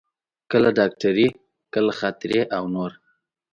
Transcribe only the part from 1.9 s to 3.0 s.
خاطرې او نور.